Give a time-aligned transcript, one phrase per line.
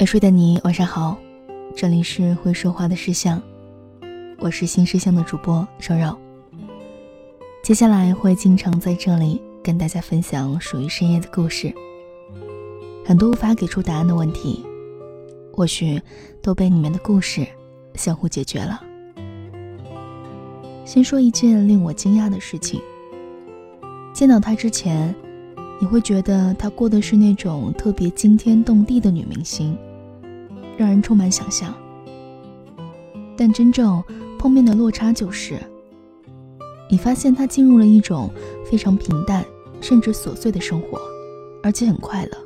[0.00, 1.18] 没睡的你，晚上好，
[1.74, 3.42] 这里是会说话的诗相，
[4.38, 6.16] 我是新诗相的主播瘦肉。
[7.64, 11.74] 接下来会经常在这里跟大家分享属于深夜的故事，
[13.04, 14.64] 很多无法给出答案的问题，
[15.52, 16.00] 或许
[16.40, 17.44] 都被你们的故事
[17.94, 18.80] 相互解决了。
[20.84, 22.80] 先说一件令我惊讶的事情，
[24.14, 25.12] 见到她之前，
[25.80, 29.76] 你会觉得她过的是那种特别惊天动地的女明星。
[30.78, 31.74] 让人充满想象，
[33.36, 34.00] 但真正
[34.38, 35.58] 碰面的落差就是，
[36.88, 38.30] 你发现他进入了一种
[38.64, 39.44] 非常平淡
[39.80, 41.00] 甚至琐碎的生活，
[41.64, 42.38] 而且很快乐。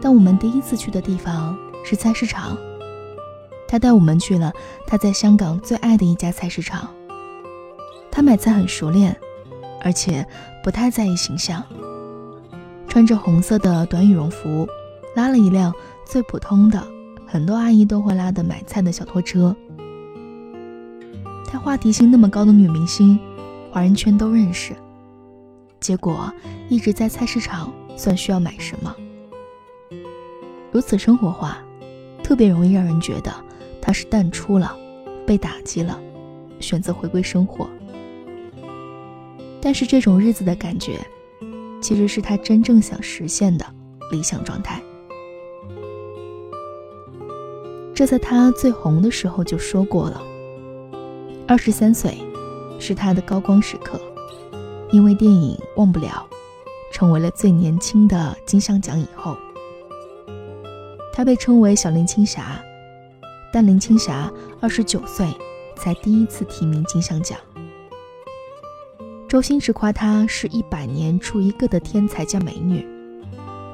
[0.00, 2.56] 当我们第一次去的地方是菜市场，
[3.68, 4.50] 他带我们去了
[4.86, 6.88] 他在香港最爱的一家菜市场。
[8.10, 9.14] 他买菜很熟练，
[9.82, 10.26] 而且
[10.64, 11.62] 不太在意形象，
[12.88, 14.66] 穿着红色的短羽绒服，
[15.14, 15.70] 拉了一辆。
[16.06, 16.86] 最普通的，
[17.26, 19.54] 很多阿姨都会拉的买菜的小拖车。
[21.44, 23.18] 她话题性那么高的女明星，
[23.72, 24.72] 华人圈都认识。
[25.80, 26.32] 结果
[26.68, 28.94] 一直在菜市场，算需要买什么？
[30.70, 31.58] 如此生活化，
[32.22, 33.34] 特别容易让人觉得
[33.82, 34.74] 她是淡出了，
[35.26, 36.00] 被打击了，
[36.60, 37.68] 选择回归生活。
[39.60, 41.00] 但是这种日子的感觉，
[41.82, 43.66] 其实是她真正想实现的
[44.12, 44.80] 理想状态。
[47.96, 50.22] 这在他最红的时候就说过了。
[51.48, 52.18] 二十三岁，
[52.78, 53.98] 是他的高光时刻，
[54.92, 56.28] 因为电影《忘不了》，
[56.94, 59.34] 成为了最年轻的金像奖影后。
[61.10, 62.62] 他被称为小林青霞，
[63.50, 64.30] 但林青霞
[64.60, 65.26] 二十九岁
[65.74, 67.38] 才第一次提名金像奖。
[69.26, 72.86] 周星驰夸她是一百年出一个的天才加美女，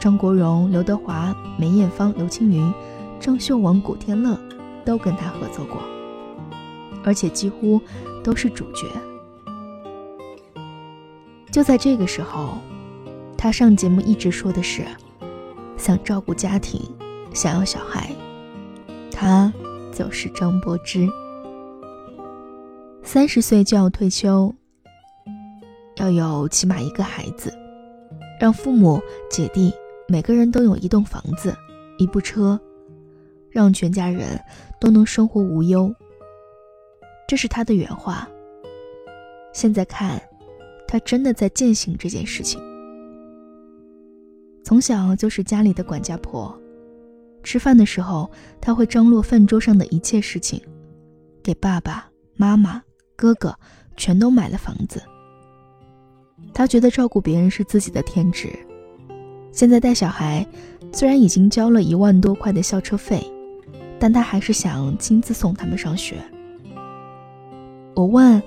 [0.00, 2.72] 张国荣、刘德华、梅艳芳、刘青云。
[3.20, 4.38] 郑秀文、古天乐
[4.84, 5.80] 都跟他合作过，
[7.04, 7.80] 而且几乎
[8.22, 8.86] 都是主角。
[11.50, 12.58] 就在这个时候，
[13.36, 14.84] 他上节目一直说的是
[15.76, 16.80] 想照顾家庭，
[17.32, 18.10] 想要小孩。
[19.10, 19.52] 他
[19.92, 21.08] 就是张柏芝。
[23.02, 24.54] 三十岁就要退休，
[25.96, 27.50] 要有起码一个孩子，
[28.38, 29.00] 让父母、
[29.30, 29.72] 姐弟
[30.06, 31.56] 每个人都有一栋房子、
[31.98, 32.60] 一部车。
[33.56, 34.38] 让全家人
[34.78, 35.90] 都能生活无忧，
[37.26, 38.28] 这是他的原话。
[39.54, 40.20] 现在看，
[40.86, 42.60] 他真的在践行这件事情。
[44.62, 46.54] 从小就是家里的管家婆，
[47.42, 48.30] 吃饭的时候
[48.60, 50.60] 他会张罗饭桌上的一切事情，
[51.42, 52.82] 给爸爸妈妈、
[53.16, 53.58] 哥哥
[53.96, 55.02] 全都买了房子。
[56.52, 58.50] 他觉得照顾别人是自己的天职。
[59.50, 60.46] 现在带小孩，
[60.92, 63.32] 虽然已经交了一万多块的校车费。
[63.98, 66.16] 但他还是想亲自送他们上学。
[67.94, 68.42] 我问：“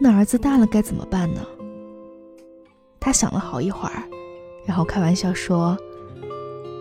[0.00, 1.40] 那儿子大了该怎么办呢？”
[2.98, 4.02] 他想了好一会儿，
[4.66, 5.78] 然后开玩笑说：“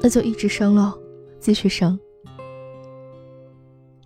[0.02, 0.94] 那就一直生喽，
[1.40, 2.00] 继续生。”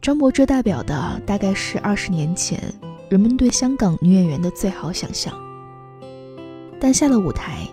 [0.02, 2.62] 张柏芝代表的大概是二十年前
[3.10, 5.34] 人们对香港女演员的最好想象，
[6.80, 7.68] 但下了舞台，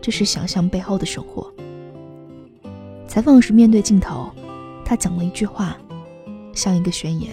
[0.00, 1.52] 这是想象背后的生活。
[3.08, 4.30] 采访时面对镜头。
[4.90, 5.76] 他讲了一句话，
[6.52, 7.30] 像一个宣言。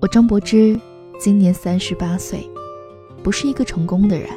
[0.00, 0.76] 我张柏芝
[1.16, 2.44] 今年三十八岁，
[3.22, 4.28] 不是一个成功的人，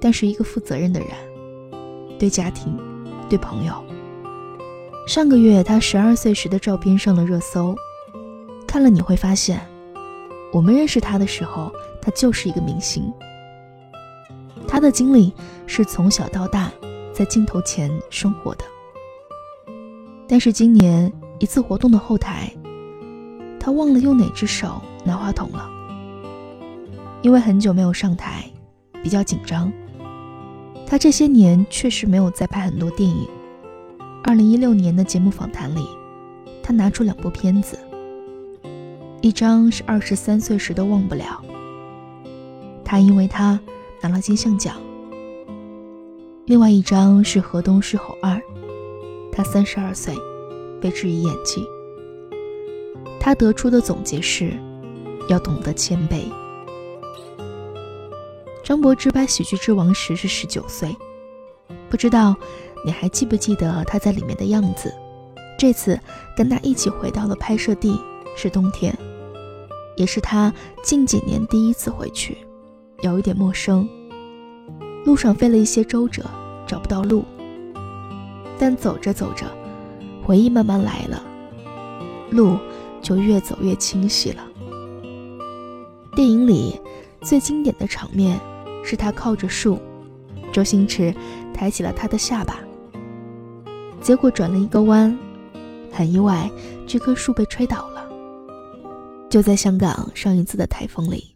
[0.00, 1.10] 但是一个负责任的人，
[2.18, 2.76] 对家庭，
[3.28, 3.72] 对朋友。
[5.06, 7.76] 上个月他十二岁时的照片上了热搜，
[8.66, 9.64] 看了你会发现，
[10.52, 11.70] 我们认识他的时候，
[12.00, 13.04] 他就是一个明星。
[14.66, 15.32] 他的经历
[15.64, 16.72] 是从小到大
[17.12, 18.64] 在镜头前生活的。
[20.32, 22.50] 但是今年一次活动的后台，
[23.60, 25.68] 他忘了用哪只手拿话筒了。
[27.20, 28.50] 因为很久没有上台，
[29.02, 29.70] 比较紧张。
[30.86, 33.28] 他这些年确实没有再拍很多电影。
[34.24, 35.86] 二零一六年的节目访谈里，
[36.62, 37.78] 他拿出两部片子，
[39.20, 41.42] 一张是二十三岁时的《忘不了》，
[42.82, 43.60] 他因为他
[44.00, 44.76] 拿了金像奖；
[46.46, 48.32] 另外一张是《河东狮吼二》。
[49.32, 50.14] 他三十二岁，
[50.78, 51.66] 被质疑演技。
[53.18, 54.52] 他得出的总结是：
[55.28, 56.24] 要懂得谦卑。
[58.62, 60.94] 张柏芝拍《喜剧之王》时是十九岁，
[61.88, 62.36] 不知道
[62.84, 64.92] 你还记不记得他在里面的样子？
[65.58, 65.98] 这次
[66.36, 67.98] 跟他一起回到了拍摄地，
[68.36, 68.96] 是冬天，
[69.96, 70.52] 也是他
[70.82, 72.36] 近几年第一次回去，
[73.00, 73.88] 有一点陌生。
[75.04, 76.22] 路上费了一些周折，
[76.66, 77.24] 找不到路。
[78.62, 79.44] 但走着走着，
[80.24, 81.20] 回忆慢慢来了，
[82.30, 82.56] 路
[83.02, 84.46] 就越走越清晰了。
[86.14, 86.80] 电影里
[87.22, 88.38] 最经典的场面
[88.84, 89.80] 是他靠着树，
[90.52, 91.12] 周星驰
[91.52, 92.60] 抬起了他的下巴，
[94.00, 95.18] 结果转了一个弯，
[95.90, 96.48] 很意外，
[96.86, 98.08] 这棵树被吹倒了。
[99.28, 101.34] 就在香港上一次的台风里，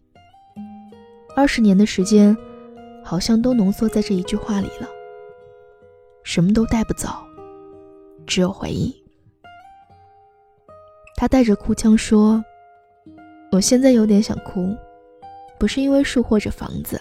[1.34, 2.36] 二十年的时间，
[3.02, 4.86] 好像都浓缩在这一句话里了。
[6.26, 7.08] 什么都带不走，
[8.26, 8.92] 只有回忆。
[11.14, 12.44] 他带着哭腔说
[13.52, 14.74] ：“我现在有点想哭，
[15.56, 17.00] 不是因为树或者房子，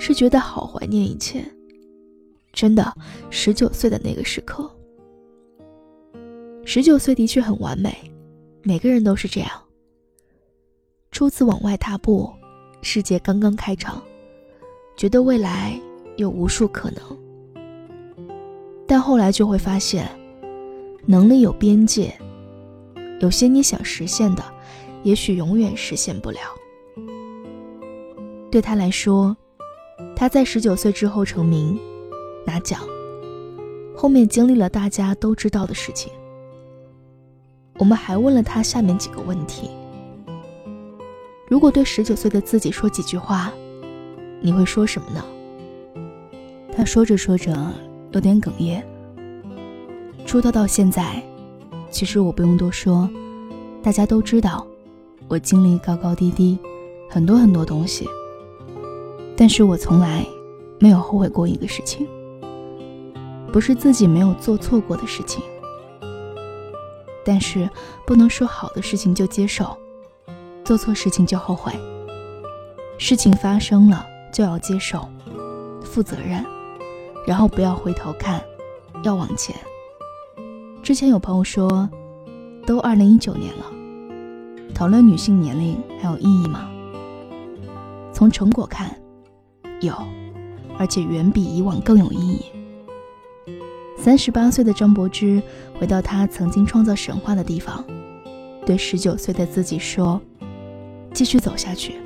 [0.00, 1.46] 是觉得好怀念以前。
[2.54, 2.90] 真的，
[3.28, 4.68] 十九岁的那个时刻，
[6.64, 7.94] 十九岁的确很完美，
[8.62, 9.50] 每个人都是这样。”
[11.12, 12.32] 初次往外踏步，
[12.80, 14.02] 世界刚刚开场，
[14.96, 15.78] 觉得未来
[16.16, 17.21] 有无数可能。
[18.86, 20.08] 但后来就会发现，
[21.06, 22.14] 能力有边界，
[23.20, 24.44] 有些你想实现的，
[25.02, 26.38] 也许永远实现不了。
[28.50, 29.36] 对他来说，
[30.14, 31.78] 他在十九岁之后成名，
[32.44, 32.80] 拿奖，
[33.96, 36.12] 后面经历了大家都知道的事情。
[37.78, 39.70] 我们还问了他下面几个问题。
[41.48, 43.52] 如果对十九岁的自己说几句话，
[44.40, 45.24] 你会说什么呢？
[46.74, 47.54] 他说着说着
[48.12, 48.84] 有点哽咽。
[50.24, 51.22] 出道到现在，
[51.90, 53.08] 其实我不用多说，
[53.82, 54.66] 大家都知道，
[55.28, 56.58] 我经历高高低低，
[57.10, 58.08] 很多很多东西。
[59.36, 60.24] 但是我从来
[60.78, 62.06] 没有后悔过一个事情，
[63.52, 65.42] 不是自己没有做错过的事情，
[67.24, 67.68] 但是
[68.06, 69.76] 不能说好的事情就接受。
[70.64, 71.72] 做错事情就后悔，
[72.96, 75.08] 事情发生了就要接受，
[75.82, 76.44] 负责任，
[77.26, 78.42] 然后不要回头看，
[79.02, 79.54] 要往前。
[80.82, 81.88] 之前有朋友说，
[82.66, 83.66] 都二零一九年了，
[84.74, 86.68] 讨论女性年龄还有意义吗？
[88.12, 88.94] 从成果看，
[89.80, 89.94] 有，
[90.78, 92.44] 而且远比以往更有意义。
[93.96, 95.40] 三十八岁的张柏芝
[95.78, 97.84] 回到她曾经创造神话的地方，
[98.66, 100.20] 对十九岁的自己说。
[101.14, 101.96] 继续走下去，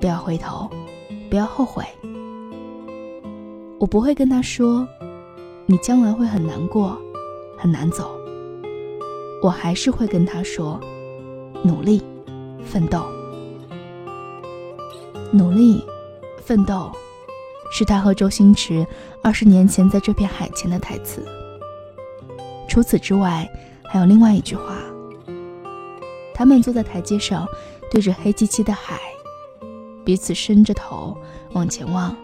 [0.00, 0.68] 不要回头，
[1.30, 1.84] 不要后悔。
[3.78, 4.86] 我不会跟他说，
[5.66, 6.98] 你将来会很难过，
[7.56, 8.10] 很难走。
[9.42, 10.80] 我还是会跟他说，
[11.62, 12.02] 努力，
[12.64, 13.06] 奋斗。
[15.32, 15.84] 努力，
[16.42, 16.90] 奋斗，
[17.70, 18.86] 是他和周星驰
[19.22, 21.24] 二十年前在这片海前的台词。
[22.68, 23.48] 除此之外，
[23.84, 24.76] 还有另外一句话。
[26.34, 27.46] 他们坐在台阶上。
[27.90, 29.00] 对着黑漆漆的海，
[30.04, 31.16] 彼此伸着头
[31.54, 32.14] 往前望，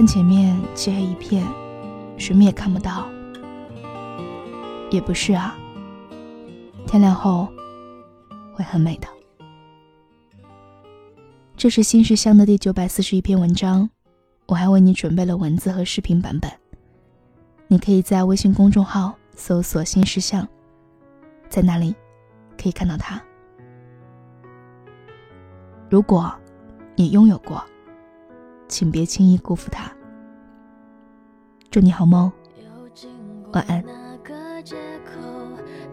[0.00, 1.46] 看前面漆黑一片，
[2.16, 3.06] 什么也看不到。
[4.90, 5.54] 也不是啊，
[6.86, 7.46] 天亮后
[8.54, 9.06] 会很美的。
[11.54, 13.90] 这是新世相的第九百四十一篇文章，
[14.46, 16.50] 我还为你准备了文字和视频版本，
[17.68, 20.48] 你可以在微信公众号搜索“新世相”，
[21.50, 21.94] 在那里。
[22.56, 23.22] 可以看到他。
[25.90, 26.34] 如果
[26.96, 27.62] 你拥有过，
[28.70, 29.90] 请别轻易辜负他。
[31.70, 32.30] 祝你好梦，
[33.52, 33.84] 晚安。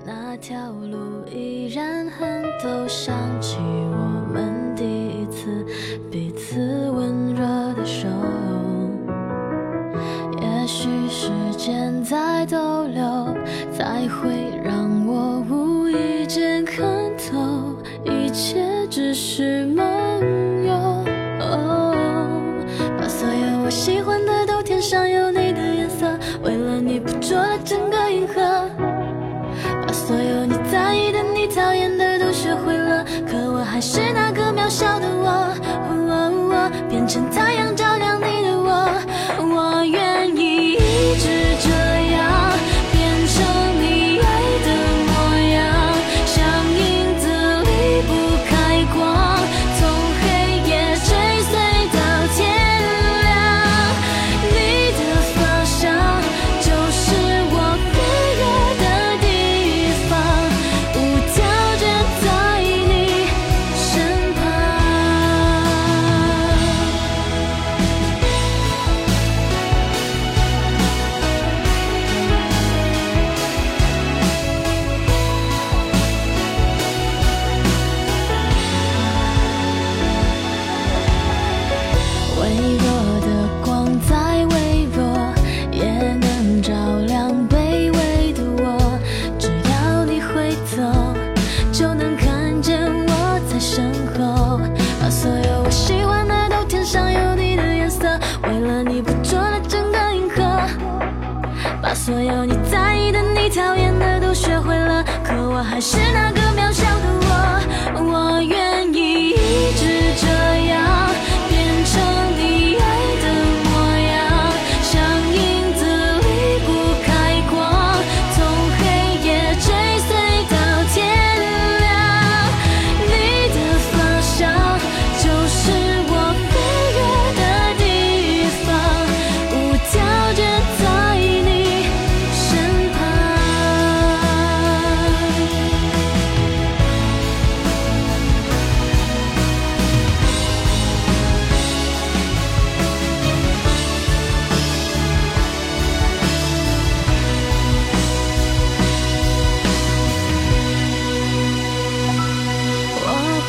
[0.05, 5.65] 那条路依然很陡，想起我们第一次
[6.09, 8.07] 彼此温热的手。
[10.39, 13.35] 也许时间在逗留，
[13.73, 16.25] 才会让我无意。
[16.27, 16.85] 间看
[17.17, 17.73] 透，
[18.05, 19.86] 一切只是梦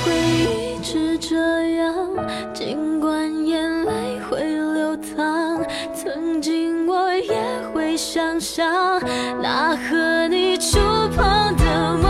[0.04, 0.12] 会
[0.74, 1.36] 一直这
[1.76, 1.94] 样
[2.54, 5.62] 尽管眼泪会流淌
[5.94, 7.40] 曾经我也
[7.72, 9.00] 会想象
[9.42, 10.78] 那和你触
[11.14, 12.07] 碰的